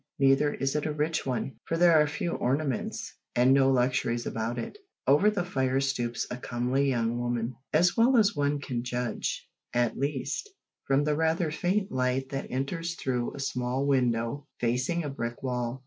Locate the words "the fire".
5.29-5.79